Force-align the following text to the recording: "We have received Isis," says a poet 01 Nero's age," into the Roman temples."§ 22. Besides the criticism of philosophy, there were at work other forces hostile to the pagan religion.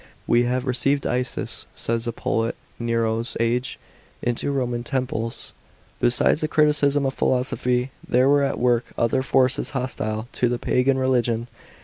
"We 0.35 0.45
have 0.45 0.65
received 0.65 1.05
Isis," 1.05 1.67
says 1.75 2.07
a 2.07 2.11
poet 2.11 2.55
01 2.79 2.85
Nero's 2.87 3.37
age," 3.39 3.77
into 4.23 4.47
the 4.47 4.51
Roman 4.51 4.83
temples."§ 4.83 5.53
22. 5.99 6.05
Besides 6.07 6.41
the 6.41 6.47
criticism 6.47 7.05
of 7.05 7.13
philosophy, 7.13 7.91
there 8.09 8.27
were 8.27 8.41
at 8.41 8.57
work 8.57 8.85
other 8.97 9.21
forces 9.21 9.69
hostile 9.77 10.27
to 10.31 10.49
the 10.49 10.57
pagan 10.57 10.97
religion. 10.97 11.47